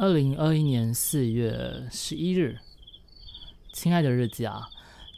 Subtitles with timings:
[0.00, 2.56] 二零二一年四月十一日，
[3.72, 4.68] 亲爱的日记啊，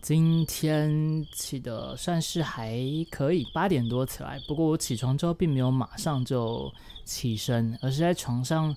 [0.00, 2.80] 今天起的算是还
[3.10, 4.40] 可以，八点多起来。
[4.48, 6.72] 不过我起床之后并没有马上就
[7.04, 8.74] 起身，而是在床上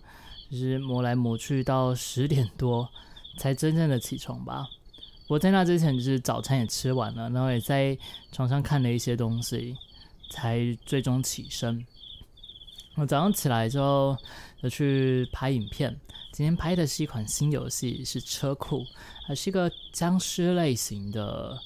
[0.51, 2.89] 就是磨来磨去到十点多
[3.37, 4.67] 才真正的起床吧。
[5.29, 7.97] 我在那之前就是早餐也吃完了，然后也在
[8.29, 9.77] 床上看了一些东西，
[10.29, 11.85] 才最终起身。
[12.95, 14.15] 我早上起来之后
[14.63, 15.93] 就去拍影片。
[16.31, 18.85] 今天拍的是一款新游戏，是车库，
[19.27, 21.59] 还是一个僵尸类型的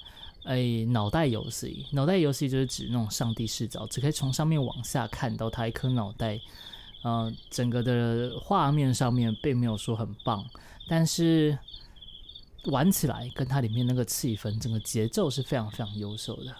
[0.45, 1.86] 诶脑袋游戏。
[1.91, 6.39] 脑袋游戏就是指那种上帝视角，只可以从上面往下看到他一颗脑袋。
[7.03, 10.44] 嗯，整个的画面上面并没有说很棒，
[10.89, 11.58] 但是
[12.66, 16.53] 玩起来跟它里面那个气氛，整个节奏是非常非常优秀的，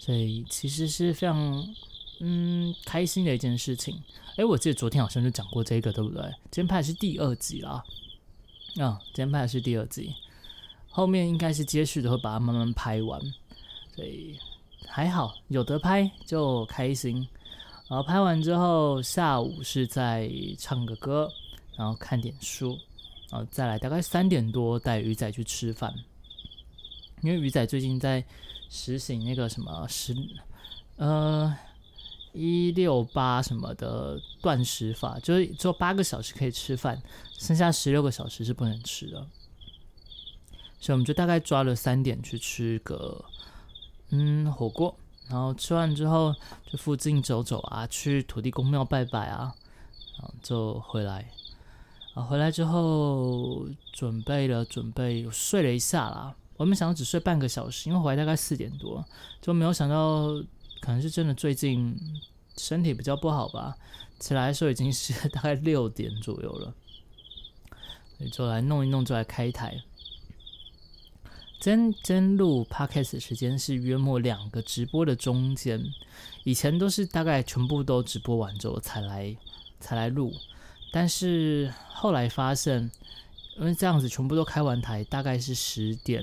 [0.00, 1.64] 所以其实是非常。
[2.26, 4.02] 嗯，开心的一件事情。
[4.36, 6.22] 哎，我记得昨天好像就讲过这个，对不对？
[6.50, 7.84] 今天拍的是第二集啦。
[8.80, 10.14] 啊，今天拍的是第二集，
[10.88, 13.20] 后面应该是接续的，会把它慢慢拍完。
[13.94, 14.38] 所以
[14.86, 17.28] 还好有得拍就开心。
[17.88, 21.30] 然后拍完之后，下午是在唱个歌，
[21.76, 22.78] 然后看点书，
[23.28, 25.94] 然后再来大概三点多带鱼仔去吃饭。
[27.20, 28.24] 因为鱼仔最近在
[28.70, 30.16] 实行那个什么十
[30.96, 31.54] 呃。
[32.34, 37.00] 一六八什么的断食法，就是做八个小时可以吃饭，
[37.38, 39.24] 剩下十六个小时是不能吃的。
[40.80, 43.24] 所以我们就大概抓了三点去吃个
[44.10, 44.94] 嗯火锅，
[45.28, 46.34] 然后吃完之后
[46.66, 49.54] 就附近走走啊，去土地公庙拜拜啊，
[50.18, 51.30] 然后就回来。
[52.14, 56.34] 啊，回来之后准备了准备，睡了一下啦。
[56.56, 59.04] 我们想要只睡半个小时，因为回来大概四点多，
[59.40, 60.42] 就没有想到。
[60.84, 61.98] 可能是真的最近
[62.58, 63.74] 身体比较不好吧，
[64.18, 66.74] 起来的时候已经是大概六点左右了，
[68.18, 69.82] 所以就来弄一弄，就来开台。
[71.58, 75.82] 今天录 podcast 时间是约莫两个直播的中间，
[76.42, 79.34] 以前都是大概全部都直播完之后才来
[79.80, 80.34] 才来录，
[80.92, 82.90] 但是后来发现，
[83.56, 86.22] 因为这样子全部都开完台，大概是十点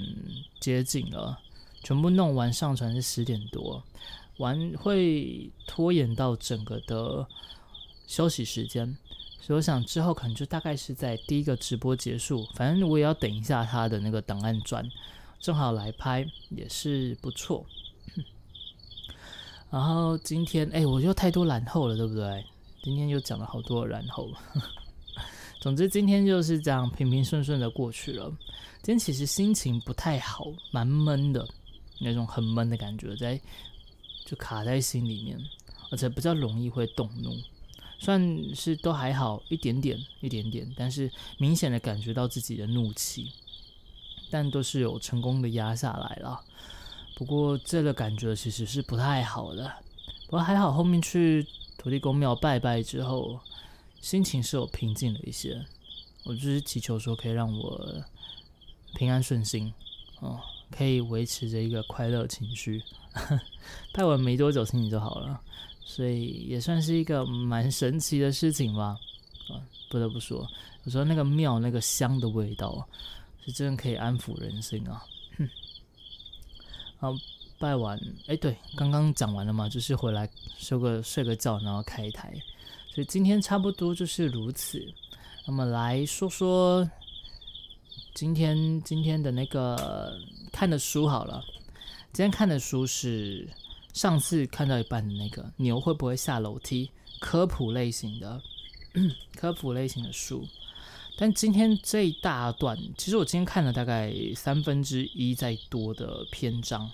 [0.59, 1.39] 接近了，
[1.81, 3.83] 全部弄完上传是十点多。
[4.41, 7.25] 完会拖延到整个的
[8.07, 8.97] 休息时间，
[9.39, 14.83] 所以我想之后可能就大概是在第一个直播结束，反正我也要等一下他的那个档案转，
[15.39, 17.65] 正好来拍也是不错。
[19.69, 22.43] 然后今天哎，我又太多然后了，对不对？
[22.83, 24.29] 今天又讲了好多然后。
[25.61, 28.29] 总之今天就是这样平平顺顺的过去了。
[28.81, 31.47] 今天其实心情不太好，蛮闷的
[31.99, 33.39] 那种很闷的感觉在。
[34.31, 35.37] 就卡在心里面，
[35.91, 37.35] 而且比较容易会动怒，
[37.99, 43.33] 算是都还好一点点，一点点，但是明显的感觉到自己的怒气，
[44.29, 46.39] 但都是有成功的压下来了。
[47.13, 49.69] 不过这个感觉其实是不太好的，
[50.27, 51.45] 不过还好后面去
[51.77, 53.37] 土地公庙拜拜之后，
[53.99, 55.65] 心情是有平静了一些。
[56.23, 58.01] 我就是祈求说可以让我
[58.95, 59.73] 平安顺心，
[60.21, 60.39] 哦，
[60.71, 62.81] 可以维持着一个快乐情绪。
[63.93, 65.39] 拍完没多久，心情就好了，
[65.83, 68.97] 所以也算是一个蛮神奇的事情吧。
[69.49, 69.59] 啊，
[69.89, 70.47] 不得不说，
[70.85, 72.87] 有时候那个庙那个香的味道，
[73.45, 75.03] 是真的可以安抚人心啊。
[76.97, 77.13] 好，
[77.59, 82.33] 拜完，哎，对，刚刚讲完了嘛，就是回来休个睡个觉，然后开台。
[82.93, 84.81] 所以今天差不多就是如此。
[85.45, 86.89] 那么来说说
[88.13, 90.13] 今天今天的那个
[90.51, 91.43] 看的书好了。
[92.11, 93.47] 今天看的书是
[93.93, 96.91] 上次看到一半的那个牛会不会下楼梯？
[97.21, 98.41] 科普类型的
[99.35, 100.45] 科普类型的书，
[101.17, 106.91] 但今天这一大段，其实我今天看了大概三分之一再多的篇章，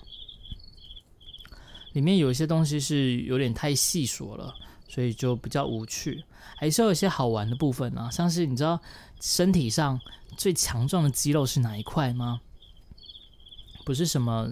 [1.94, 4.54] 里面有一些东西是有点太细说了，
[4.88, 6.24] 所以就比较无趣，
[6.56, 8.10] 还是有一些好玩的部分呢。
[8.12, 8.80] 像是你知道
[9.20, 10.00] 身体上
[10.36, 12.42] 最强壮的肌肉是哪一块吗？
[13.86, 14.50] 不是什么。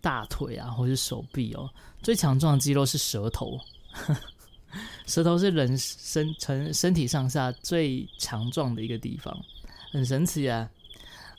[0.00, 1.70] 大腿啊，或是手臂哦，
[2.02, 3.58] 最强壮的肌肉是舌头，
[5.08, 9.34] 舌头是人身成身体上下最强壮的一个地方，
[9.92, 10.68] 很神奇啊！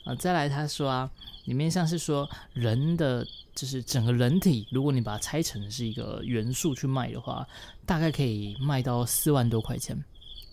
[0.04, 1.08] 啊，再来他说啊，
[1.44, 3.24] 里面像是说人的
[3.56, 7.44] 就是整个人体，如果你把它拆成是一个元素去卖的话，
[7.84, 10.04] 大概可以卖到四万多块钱。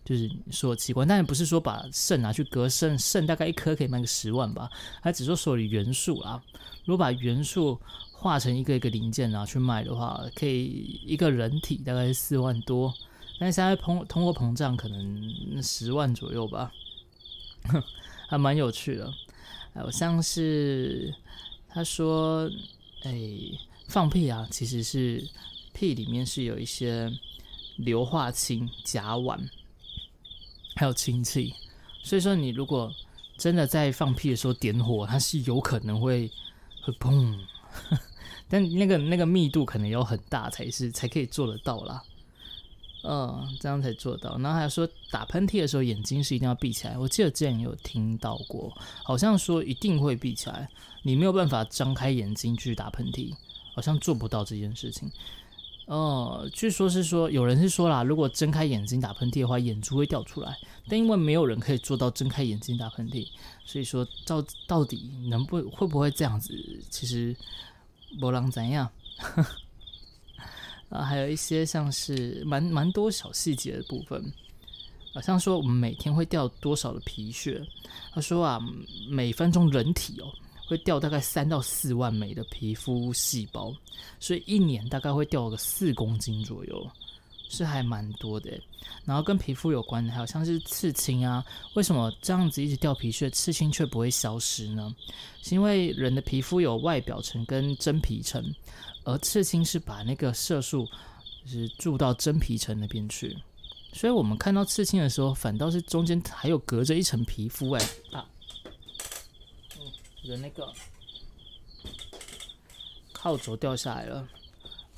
[0.06, 4.70] 就是说器官，但也不是说把肾拿去割肾，肾大概一颗可以卖个十万吧。
[5.02, 6.44] 他只说所有的元素啊，
[6.84, 7.80] 如果把元素
[8.12, 12.94] 化成一个一个零件拿去卖的话，可以一个人体大概是四万多，
[13.40, 16.70] 但是现在通通货膨胀可能十万左右吧，
[18.28, 19.10] 还蛮有趣的。
[19.74, 21.16] 还有像是
[21.70, 22.50] 他说，
[23.04, 23.14] 哎，
[23.88, 25.28] 放屁啊，其实是
[25.74, 27.12] 屁里面是有一些
[27.78, 29.40] 硫化氢、甲烷，
[30.76, 31.54] 还有氢气，
[32.02, 32.94] 所以说你如果
[33.38, 36.32] 真的在放屁的时候点火，它是有可能会
[36.84, 37.38] 会砰，
[38.48, 42.04] 但那个那个密度可能要很大才是才可以做得到啦。
[43.04, 44.38] 嗯，这样才做到。
[44.38, 46.98] 然后还说打喷嚏的时候眼睛是一定要闭起来。
[46.98, 48.74] 我记得之前有听到过，
[49.04, 50.70] 好像说一定会闭起来，
[51.04, 53.34] 你没有办法张开眼睛去打喷嚏，
[53.76, 55.12] 好像做不到这件事情。
[55.86, 60.58] 哦，据说是说有人是说啦，如果睁开眼睛打喷嚏的话，眼珠会掉出来。
[60.88, 63.28] 但因为没有人可以做到睁开眼睛打喷嚏，
[63.66, 66.54] 所以说到到底能不会不会这样子，
[66.90, 67.36] 其实
[68.18, 68.90] 不能怎样。
[70.90, 74.32] 啊，还有一些像是蛮蛮多小细节的部分，
[75.14, 77.62] 好像说我们每天会掉多少的皮屑？
[78.14, 78.60] 他说啊，
[79.10, 80.28] 每分钟人体哦
[80.68, 83.74] 会掉大概三到四万枚的皮肤细胞，
[84.20, 86.92] 所以一年大概会掉个四公斤左右，
[87.56, 88.52] 是还蛮多的。
[89.06, 91.46] 然后跟皮肤有关的，还有像是刺青啊，
[91.76, 94.96] 为什么这样子一直掉皮屑，刺青却不会消失呢？
[95.42, 98.54] 是因为人的皮肤有外表层跟真皮层。
[99.06, 100.88] 而刺青是把那个色素
[101.46, 103.38] 是注到真皮层那边去，
[103.92, 108.26] 所以我们看到刺青的时候，反倒是中间还有隔着一层皮肤哎啊，
[109.78, 110.72] 嗯，的那个
[113.12, 114.26] 靠轴掉下来了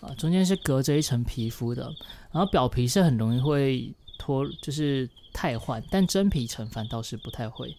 [0.02, 1.92] 啊，中间是隔着一层皮肤的，
[2.36, 7.74] 然后表皮是很容易会脱，就是太换，但真皮层反倒是不太会，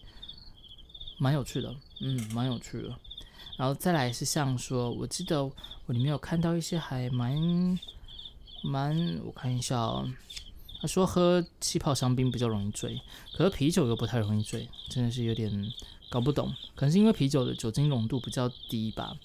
[1.19, 2.89] 蛮有趣的，嗯，蛮有趣的。
[3.55, 5.53] 然后再来是像说，我记得我
[5.89, 7.79] 里面有看到一些还蛮
[8.63, 10.11] 蛮，我看一下哦。
[10.81, 12.99] 他说喝气泡香槟比较容易醉，
[13.33, 15.71] 可是啤酒又不太容易醉，真的是有点
[16.09, 16.51] 搞不懂。
[16.75, 19.15] 可能是因为啤酒的酒精浓度比较低吧。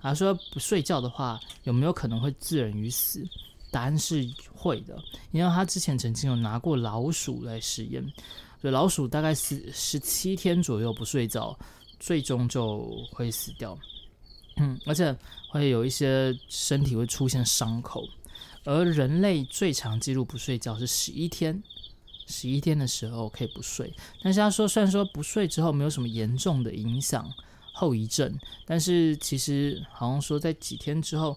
[0.00, 3.22] 他说不睡觉的话，有没有可能会致人于死？
[3.70, 4.96] 答案是会的，
[5.30, 8.02] 因为他之前曾经有拿过老鼠来实验，
[8.60, 11.58] 所以老鼠大概十十七天左右不睡觉。
[12.02, 13.78] 最终就会死掉，
[14.56, 15.14] 嗯，而且
[15.50, 18.08] 会有一些身体会出现伤口，
[18.64, 21.62] 而人类最长记录不睡觉是十一天，
[22.26, 23.92] 十一天的时候可以不睡。
[24.22, 27.30] 但是他说，虽然说不睡之后没有什么严重的影响
[27.74, 28.34] 后遗症，
[28.64, 31.36] 但是其实好像说在几天之后，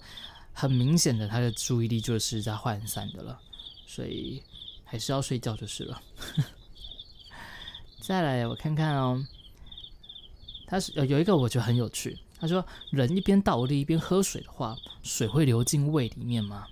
[0.53, 3.39] 很明显的他的注意力就是在涣散的了，
[3.85, 4.41] 所以
[4.83, 6.01] 还是要睡觉就是了。
[7.99, 9.25] 再来，我看看哦。
[10.65, 16.65] 他是有有一个我觉得很有趣，他说人一边倒立一边喝水的话，水会流进胃里面吗？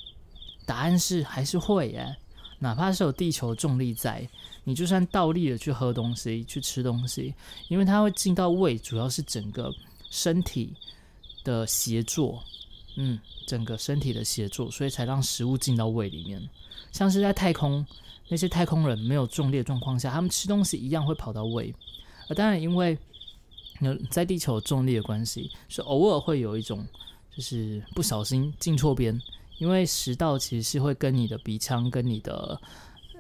[0.66, 2.16] 答案是还是会耶，
[2.58, 4.28] 哪怕是有地球重力在，
[4.64, 7.36] 你就算倒立的去喝东西去吃东西，
[7.68, 9.72] 因为它会进到胃，主要是整个
[10.10, 10.74] 身体
[11.44, 12.44] 的协作，
[12.96, 16.50] 嗯，整个身体的协作，所以才让食物进到胃里面。
[16.92, 17.86] 像是在太空
[18.30, 21.74] 那些太空人没有重力的状况下，他们吃东西一样会跑到胃，
[22.28, 22.98] 而当然因为。
[23.84, 26.86] 那在地球重力的关系，是偶尔会有一种，
[27.36, 29.20] 就是不小心进错边，
[29.58, 32.62] 因为食道其实是会跟你的鼻腔、跟你的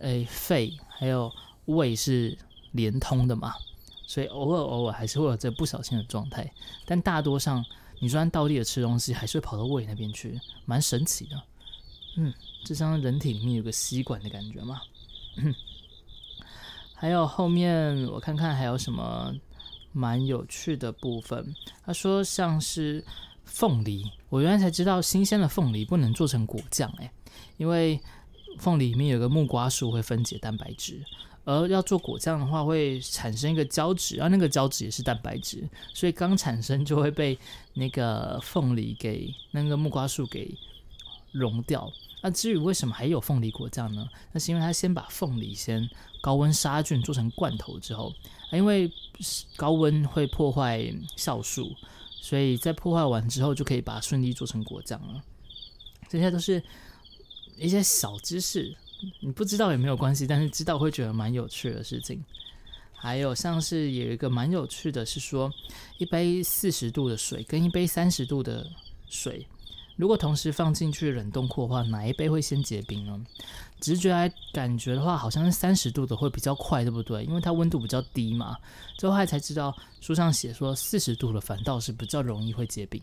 [0.02, 1.32] 诶肺还有
[1.66, 2.38] 胃是
[2.74, 3.56] 连通的嘛，
[4.06, 6.54] 所以偶尔偶尔还是会有这不小心的状态。
[6.86, 7.66] 但大多上，
[8.02, 11.42] 你就算倒立的吃东西，还是会跑到胃那边去，蛮神奇的。
[12.18, 12.34] 嗯，
[12.66, 14.82] 就像人体里面有个吸管的感觉嘛。
[16.94, 19.34] 还有后面我看看还有什么。
[19.94, 21.54] 蛮有趣的部分，
[21.86, 23.04] 他说像是
[23.44, 27.12] 凤梨，我原来才知道新鲜的凤梨不能做成果酱，诶，
[27.58, 28.00] 因为
[28.58, 31.04] 凤梨里面有个木瓜树会分解蛋白质，
[31.44, 37.38] 而要做果酱的话会产生一个胶质，而那个胶质也是蛋白质，所以刚产生就会被
[37.74, 40.56] 那个凤梨给那个木瓜树给
[41.32, 41.92] 溶掉。
[42.24, 44.08] 那至于为什么还有凤梨果酱呢？
[44.32, 45.90] 那是因为它先把凤梨先
[46.22, 48.14] 高温杀菌做成罐头之后，
[48.52, 48.92] 因为
[49.56, 50.80] 高温会破坏
[51.18, 51.76] 酵素，
[52.22, 55.24] 所以在破坏完之后就可以把它顺利做成果酱了。
[56.08, 56.62] 这些都是
[57.58, 58.78] 一些小知识，
[59.20, 62.24] 你不知道也没有关系，但是知道会觉得蛮有趣的事情。
[62.94, 65.52] 还有像是有一个蛮有趣的是说，
[65.98, 68.66] 一杯四十度的水跟一杯三十度的
[69.10, 69.48] 水。
[69.98, 73.20] 如果同时放进去冷冻库的话，哪一杯会先结冰呢？
[73.80, 77.24] 直觉来感觉的话，好像是三十度的会比较快，对不对？
[77.24, 78.56] 因为它温度比较低嘛。
[78.98, 83.02] 最后还才知道书上写说，四十度的反倒是比较容易会结冰，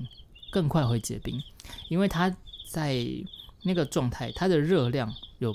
[0.51, 1.41] 更快会结冰，
[1.89, 2.35] 因为它
[2.69, 3.05] 在
[3.63, 5.55] 那个状态，它的热量有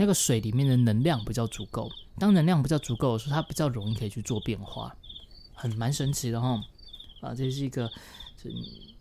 [0.00, 1.92] 那个水里面的能量比较足够。
[2.18, 4.96] 当能量比较足够的时候，它比较容易可以去做变化，
[5.52, 6.58] 很蛮神奇的哈。
[7.20, 7.86] 啊，这是一个
[8.42, 8.48] 这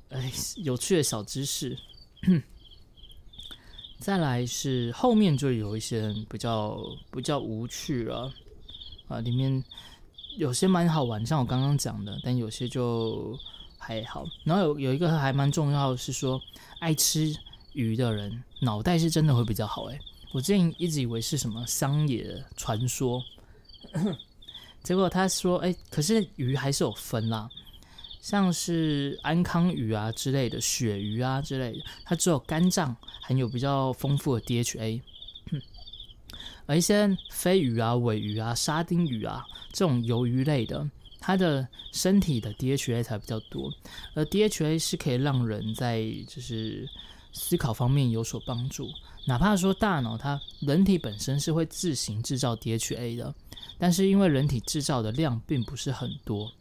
[0.10, 1.78] 哎有趣的小知识。
[3.98, 6.78] 再来是后面就有一些比较
[7.14, 8.34] 比较无趣了
[9.08, 9.64] 啊，里面
[10.36, 13.40] 有些蛮好玩，像我刚刚讲的，但有些就
[13.78, 14.26] 还好。
[14.44, 16.42] 然后有有一个还蛮重要的是说，
[16.80, 17.34] 爱吃
[17.72, 19.98] 鱼的人脑袋是真的会比较好诶。
[20.32, 23.24] 我之前一直以为是什么乡野传说，
[24.84, 27.50] 结果他说哎，可是鱼还是有分啦。
[28.22, 35.02] 像是安康鱼啊之类的鳕鱼啊之类的，它只有肝脏含有比较丰富的 DHA，
[36.66, 40.88] 而一些飞鱼啊、尾鱼啊、沙丁鱼啊这种鱿鱼类的，
[41.22, 43.74] 它的身体的 DHA 才比较多。
[44.14, 46.88] 而 DHA 是可以让人在就是
[47.32, 48.90] 思考方面有所帮助，
[49.26, 53.34] 哪怕说大脑它人体本身是会自行制造 DHA 的，
[53.78, 56.52] 但是因为人体制造的量并不是很多。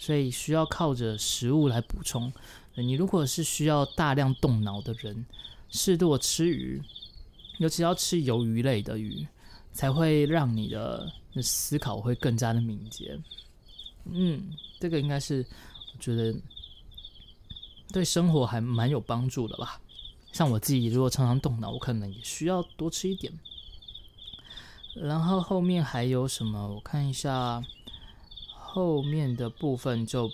[0.00, 2.32] 所以需要靠着食物来补充。
[2.76, 5.26] 你如果是需要大量动脑的人，
[5.68, 6.80] 适度吃鱼，
[7.58, 9.26] 尤其要吃鱿鱼类的鱼，
[9.72, 11.12] 才会让你的
[11.42, 13.18] 思考会更加的敏捷。
[14.04, 15.44] 嗯，这个应该是
[15.92, 16.32] 我觉得
[17.92, 19.80] 对生活还蛮有帮助的吧。
[20.38, 23.32] 像我自己如果常常动脑，我可能也需要多吃一点。
[24.94, 26.74] 然后后面还有什么？
[26.74, 27.60] 我看一下。
[28.70, 30.30] 后面的部分就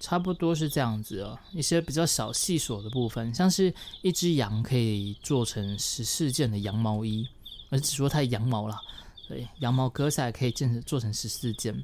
[0.00, 7.26] 差不多是这样子哦，一些比较小细琐的部分，像是一只羊可以做成十四件的羊毛衣，
[7.70, 8.82] 而只说它羊毛啦，
[9.28, 11.82] 对，羊毛割下来可以建成做成十四件。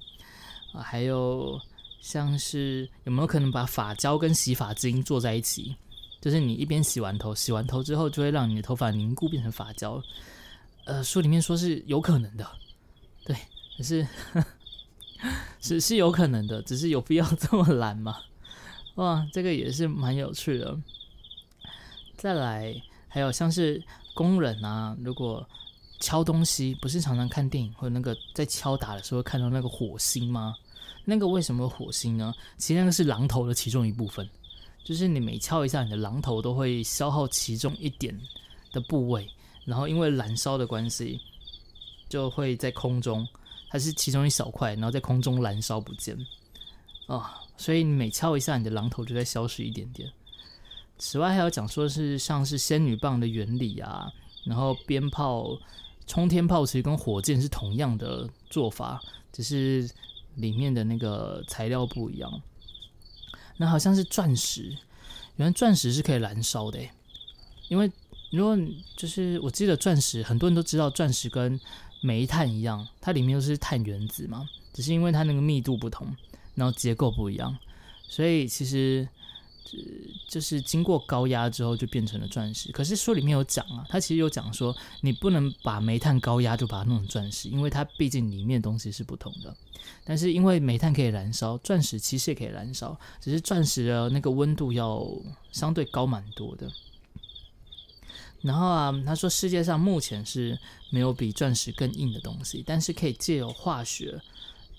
[0.75, 1.59] 还有
[2.01, 5.77] 像是有没有可能把发胶跟洗发精做在一起？
[6.27, 10.03] 就是你一边洗完头，洗完头之后就会让你的头发凝固变成发胶。
[10.85, 12.45] 呃，书里面说是有可能的，
[13.25, 13.37] 对，
[13.77, 14.05] 可是。
[15.61, 18.19] 是是有可能的，只是有必要这么懒吗？
[18.97, 20.77] 哇，这个也是蛮有趣的。
[22.17, 22.75] 再来，
[23.07, 23.81] 还有像是
[24.13, 25.49] 工人啊，如果
[26.01, 30.57] 敲东西，不是常常看电影或者那个在敲打的时候看到那个火星吗？
[31.05, 32.35] 那个为什么火星呢？
[32.59, 34.29] 其实那个是榔头的其中一部分，
[34.87, 38.17] 就是你每敲一下，你的榔头都会消耗其中一点
[38.71, 39.29] 的部位，
[39.65, 41.21] 然后因为燃烧的关系，
[42.09, 43.27] 就会在空中。
[43.69, 46.17] 它是其中一小块，然后在空中燃烧不见
[47.09, 50.09] 啊，所以你每敲一下，你的榔头就在消失一点点。
[50.99, 54.09] 此外，还有讲说是像是仙女棒的原理啊，
[54.45, 55.59] 然后鞭炮、
[56.07, 59.03] 冲天炮其实跟火箭是同样的做法，
[59.33, 59.91] 只是
[60.37, 62.41] 里面的那个材料不一样。
[63.57, 64.77] 那好像是钻石，
[65.37, 66.79] 原来钻石是可以燃烧的，
[67.69, 67.91] 因为
[68.31, 68.57] 如果
[68.97, 71.59] 就是我记得钻石，很多人都知道钻石跟
[72.03, 76.15] 煤炭一样，它里面都是碳原子嘛，只是因为它那个密度不同，
[76.55, 77.57] 然后结构不一样，
[78.09, 79.09] 所以其实
[80.29, 82.71] 就是经过高压之后就变成了钻石。
[82.73, 89.55] 可是书里面有讲啊，它其实有讲说，你不能把煤炭高压就把它弄成钻石，因为它毕竟里面东西是不同的。
[90.05, 95.07] 但是因为煤炭可以燃烧，钻石其实也可以燃烧，只是钻石的那个温度要
[95.53, 96.69] 相对高蛮多的。
[98.43, 100.59] 然后啊，他说世界上目前是
[100.91, 104.21] 没有比钻石更硬的东西，但是可以借由化学，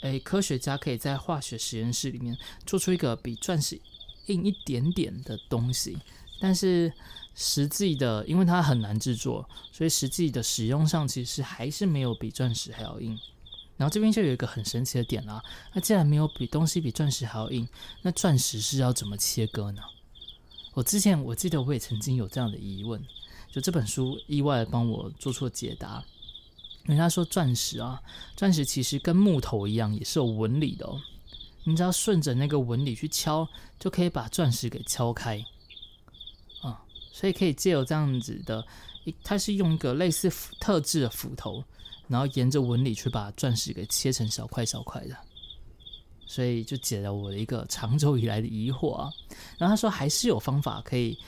[0.01, 3.79] 诶，科学家可以在化学实验室里面做出一个比钻石
[4.27, 5.97] 硬一点点的东西，
[6.39, 6.93] 但是
[7.35, 13.19] 实际的，因为它很难制作，所以实际的使用上其实还是没有比钻石还要硬。
[13.75, 15.43] 然后这边就有一个很神奇的点啦，
[15.73, 17.67] 那既然没有比东西比钻石还要硬，
[18.01, 19.81] 那钻石是要怎么切割呢？
[20.73, 23.03] 我之前我记得我也曾经有这样的疑问。
[23.49, 26.03] 就这本书意外帮我做出了解答，
[26.83, 28.01] 人家说钻石啊，
[28.35, 31.01] 钻石其实跟木头一样，也是有纹理的哦。
[31.67, 33.45] 你只要顺着那个纹理去敲，
[33.77, 35.43] 就可以把钻石给敲开
[36.61, 36.81] 啊。
[37.11, 38.65] 所以可以借由这样子的，
[39.03, 40.31] 一它是用一个类似
[40.61, 41.61] 特制的斧头，
[42.07, 45.17] 然后沿着纹理去把钻石给切成小块小块的。
[46.25, 49.11] 所以就解了我的一个长久以来的疑惑啊。
[49.57, 51.19] 然后他说还是有方法可以。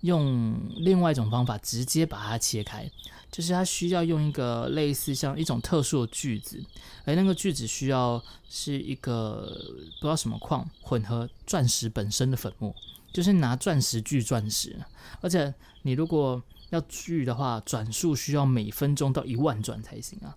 [0.00, 2.90] 用另外一种方法直接把它切开，
[3.30, 6.62] 就是它需要用一个类似像一种特殊的锯子，
[7.04, 9.56] 而那个锯子需要是一个
[10.00, 12.74] 不知道什么矿混合钻石本身的粉末，
[13.12, 14.76] 就是拿钻石锯钻石，
[15.20, 15.52] 而且
[15.82, 20.36] 你如果要锯的话，转速需要每分钟到一万转才行啊。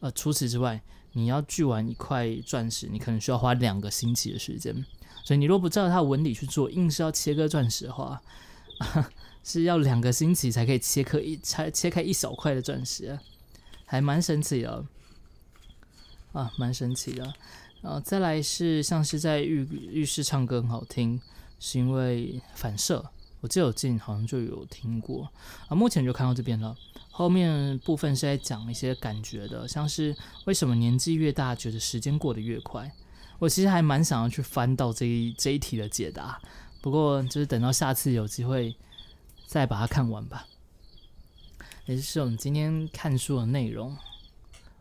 [0.00, 0.80] 呃，除此之外，
[1.12, 4.74] 你要锯完一块钻石，你可能需要花两个星期的时间。
[5.22, 8.22] 所以你若不照它纹理去做，硬是要切割钻石的话，
[9.44, 13.18] 是要两个星期才可以切刻一拆切开一小块的钻石，
[13.84, 14.84] 还蛮神奇的
[16.32, 17.32] 啊，蛮神奇的。
[17.82, 21.20] 然后再来是像是在浴浴室唱歌很好听，
[21.58, 23.04] 是因为反射。
[23.40, 25.26] 我记得我近好像就有听过
[25.66, 26.76] 啊，目前就看到这边了。
[27.10, 32.92] 后面部分是在讲一些感觉的，像是为什么年纪越大，觉得时间过得越快。
[33.38, 36.38] 我其实还蛮想要去翻到这一这一题的解答，
[36.80, 38.74] 不过就是等到下次有机会
[39.46, 40.46] 再把它看完吧。
[41.86, 43.96] 也就是我们今天看书的内容，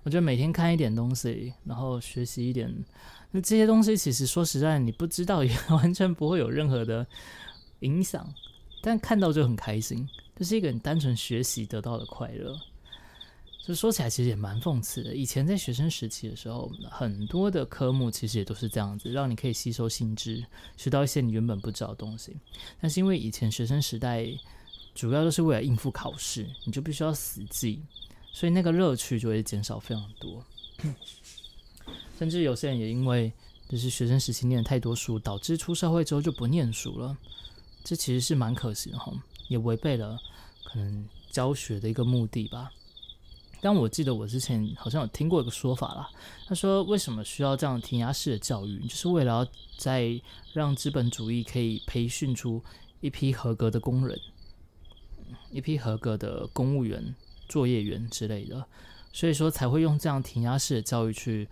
[0.03, 2.71] 我觉得每天看一点东西，然后学习一点，
[3.31, 7.05] 那这些东西其实说实在，你不知道也 完全不会有任何的
[7.79, 8.31] 影响，
[8.83, 12.55] 但看到就很开心，就是一个很单纯学习得到的快乐。
[13.65, 15.13] 就说起来，其实也蛮讽刺的。
[15.13, 20.43] 以前在学生时期的时候，很多的科目其实也都是这样子，让你可以吸收新知，
[20.75, 22.35] 学到一些你原本不知道的东西。
[22.81, 24.25] 但是因为以前学生时代
[24.95, 27.83] 主要都是为了应付考试，你就必须要死记，
[28.31, 30.43] 所以那个乐趣就会减少非常多。
[32.17, 33.31] 甚至有些人也因为
[33.67, 37.15] 就是学生时期念太多书，导致出社会之后就不念书了。
[37.83, 39.13] 这其实是蛮可惜的哈，
[39.47, 40.17] 也违背了
[40.63, 42.71] 可能教学的一个目的吧。
[43.61, 46.09] 但我记得我之前好像有听过一个说法啦，
[46.47, 50.21] 他说为什么需要这样填鸭式的教育，就是为了要在
[50.53, 52.63] 让资本主义可以培训出
[53.01, 54.17] 一批合格的工人，
[55.51, 57.13] 一批合格的公务员、
[57.47, 58.65] 作业员之类的，
[59.11, 61.47] 所以说才会用这样填鸭式的教育去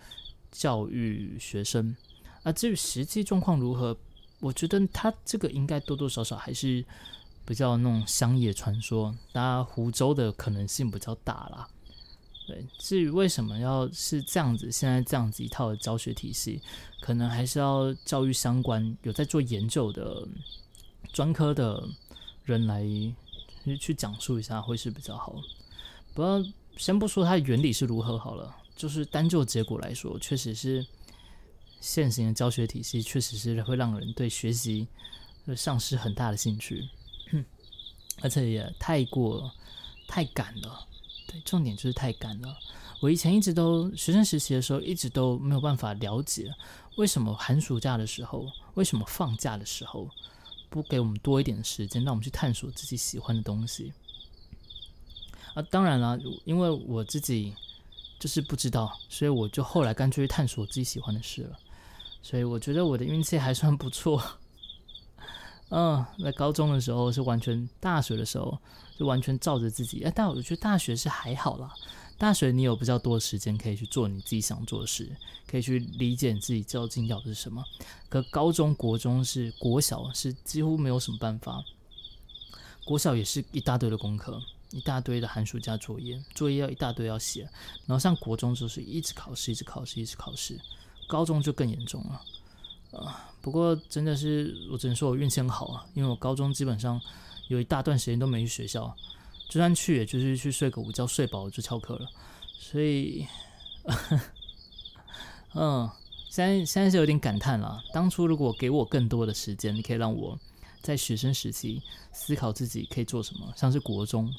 [0.51, 1.95] 教育学生。
[2.43, 3.97] 而至于实际状况如何，
[4.39, 6.85] 我觉得他这个应该多多少少还是
[7.43, 11.67] 比较那种乡野传说，大家湖州的可能性比较大啦。
[12.47, 16.61] 对，至于为什么要是这样子，现在这样子一套的教学体系，
[17.01, 20.25] 可能还是要教育相关有在做研究的
[21.11, 21.85] 专科的
[22.45, 22.85] 人来
[23.77, 25.35] 去讲述一下，会是比较好。
[26.13, 26.41] 不要
[26.77, 30.87] 先不说它的原理是如何好了，就是单就结果来说，确实是
[31.81, 34.87] 现行的教学体系确实是会让人对学习
[35.53, 36.87] 丧失很大的兴趣，
[38.23, 39.51] 而且也太过
[40.07, 40.86] 太赶了。
[41.27, 42.57] 对，重点就是太干了。
[42.99, 46.51] 我以前一直都学生实习的时候，一直都没有办法了解
[46.95, 50.09] 为什么寒暑假的时候，为什么放假的时候
[50.69, 53.93] 不给我们多一点时间，让我们去探索自己喜欢的东西。
[55.53, 57.53] 啊，当然了，因为我自己
[58.19, 61.59] 就是不知道，所以我就后来干脆去探索自己喜欢的事了。
[62.23, 64.21] 所以我觉得我的运气还算不错。
[65.69, 68.57] 嗯，在高中的时候是完全，大学的时候
[68.97, 70.01] 就完全照着自己。
[70.03, 71.73] 哎，但我觉得大学是还好啦，
[72.17, 75.13] 大学你有比较多的时间可以去做你自己想做的事，
[75.45, 77.63] 可以去理解你自己究竟要的是什么。
[78.07, 81.61] 可高中国中是国小是几乎没有什么办法，
[82.85, 87.41] 国小也是一大堆的功课，一大堆的寒暑假作业，作业要一大堆要写。
[87.85, 90.57] 然后上国中就是一直考试，一直考试，一直考试。
[91.09, 92.21] 高中就更严重了。
[92.91, 96.99] 啊，不过真的是，我只能说我运气很好啊，因为我高中基本上
[97.49, 98.95] 有一大段时间都没去学校，
[99.49, 102.09] 就算去，也就是去睡个午觉，睡饱就翘课了。
[102.57, 103.27] 所以，
[105.53, 105.89] 嗯，
[106.29, 107.83] 现在现在是有点感叹了。
[107.93, 110.39] 当初如果给我更多的时间，你可以让我
[110.81, 111.81] 在学生时期
[112.13, 114.33] 思考自己可以做什么，像是国中、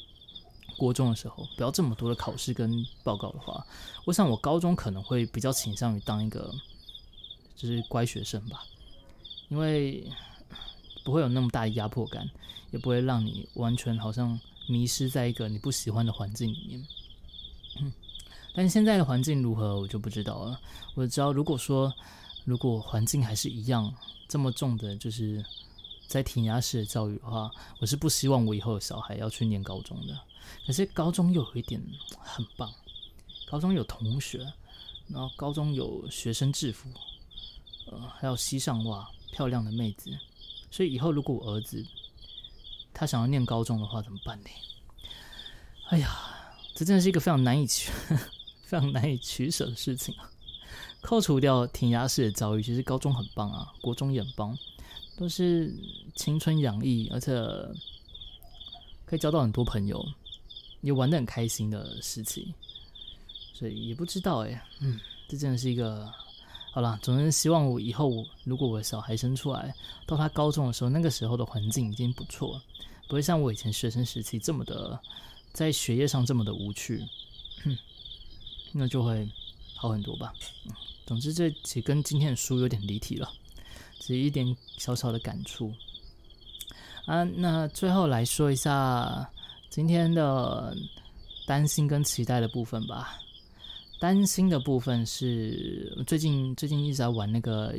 [0.77, 3.65] 国中的时候，不要这么多的考试跟报告的话，
[4.07, 6.53] 我想我高中可能会比较倾向于当一个。
[7.59, 8.65] 就是乖学生吧，
[9.49, 10.07] 因为
[11.03, 12.31] 不会有那么大的压迫感，
[12.71, 16.87] 也不会让你完全好像迷失在一个你不喜欢的环境里面。
[18.55, 20.61] 但现在的环境如何，我就不知道了。
[20.95, 21.93] 我知道，如果说
[22.45, 23.93] 如果环境还是一样
[24.29, 25.45] 这么重的，就是
[26.07, 30.17] 在填鸭式的教育的话，我是不希望我以后的小孩要去念高中的。
[30.65, 31.83] 可是高中又有一点
[32.19, 32.73] 很棒，
[33.51, 34.39] 高中有同学，
[35.09, 36.89] 然后高中有学生制服。
[37.91, 40.11] 呃，还有西上袜，漂亮的妹子，
[40.71, 41.85] 所以以后如果我儿子
[42.93, 44.51] 他想要念高中的话，怎么办呢？
[45.89, 46.11] 哎呀，
[46.75, 47.91] 这真的是一个非常难以取、
[48.65, 50.31] 非常难以取舍的事情啊！
[51.01, 54.59] 扣除掉填鸭式的教育，其实高中很棒啊，国中也很棒，
[55.17, 55.75] 都是
[56.17, 57.33] 青春洋溢，而且
[59.07, 60.05] 可以交到很多朋友，
[60.81, 62.53] 也玩的很开心的事情，
[63.55, 66.13] 所以也不知道哎，嗯，这真的是一个。
[66.79, 69.75] 好了，总之希望我以后如果我小孩生出来，
[70.07, 72.63] 到他高中的时候，那个时候的环境已经不错，
[73.09, 74.97] 不会像我以前学生时期这么的，
[75.53, 77.05] 在学业上这么的无趣，
[77.65, 77.77] 哼
[78.71, 79.29] 那就会
[79.75, 80.33] 好很多吧。
[81.05, 83.29] 总之，这其实跟今天的书有点离题了，
[83.99, 85.75] 只是一点小小的感触。
[87.07, 89.29] 啊，那最后来说一下
[89.69, 90.77] 今天的
[91.45, 93.19] 担心跟期待的部分吧。
[93.99, 97.75] 担心的部分是最近最近一直在玩那个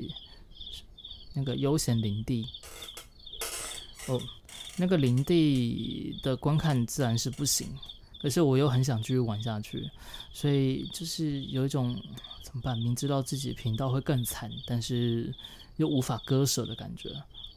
[1.33, 2.45] 那个悠闲林地，
[4.07, 4.19] 哦，
[4.75, 7.69] 那个林地的观看自然是不行，
[8.21, 9.89] 可是我又很想继续玩下去，
[10.33, 11.97] 所以就是有一种
[12.41, 12.77] 怎么办？
[12.77, 15.33] 明知道自己频道会更惨，但是
[15.77, 17.09] 又无法割舍的感觉，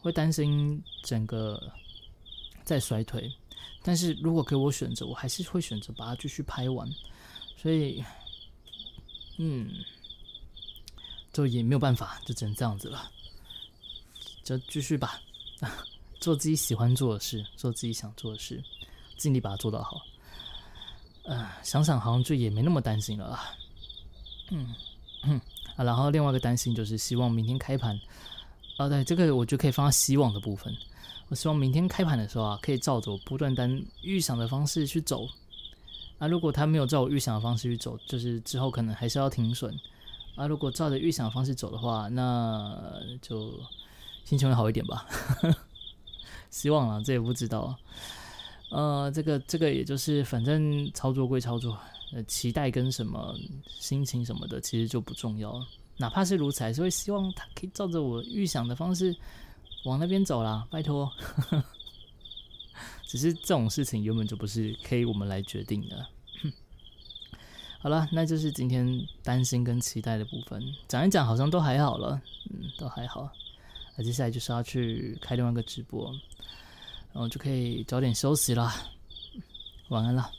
[0.03, 1.73] 会担心整个
[2.63, 3.33] 在衰退。
[3.83, 6.89] 但是如果给我选择，我还是会选择把它继续拍完，
[7.57, 8.05] 所以。
[9.39, 9.71] 嗯，
[11.33, 13.11] 就也没有办法，就只能这样子了，
[14.45, 15.21] 就继续吧，
[16.21, 18.63] 做自己喜欢做的事，做自己想做的事，
[19.17, 20.03] 尽力把它做到好。
[21.25, 23.41] 呃，想想好像就也没那么担心了。
[24.51, 24.75] 嗯
[25.25, 25.41] 嗯
[25.77, 27.99] 啊，然后另外一个担心就是希望明天开盘，
[28.77, 30.77] 啊，对，这个我就可以放到希望的部分。
[31.29, 35.27] 我希望明天开盘的时候啊，可以照着我不断单预想的方式去走。
[36.23, 39.77] 啊，如果他没有照我预想的方式去走，就是之后可能还是要停损。
[40.37, 42.81] 啊，如果照着预想的方式走的话，那
[43.21, 43.59] 就
[44.23, 45.05] 心情会好一点吧。
[46.49, 47.77] 希望啊，这也不知道。
[48.71, 51.77] 呃，这个这个也就是反正操作归操作，
[52.13, 53.35] 呃，期待跟什么
[53.67, 55.53] 心情什么的其实就不重要。
[55.97, 59.13] 哪怕是如此，还是会希望他可以照着我预想的方式
[59.87, 61.11] 往那边走啦，拜托。
[63.13, 66.07] 只是这种事情原本就不是可以我们来决定的。
[67.79, 73.31] 好了，那就是今天担心跟期待的部分，讲一讲好像都还好了，嗯，都还好。
[73.99, 76.11] 那接下来就是要去开另外一个直播，
[77.13, 78.73] 然后就可以早点休息了。
[79.91, 80.33] 晚安了。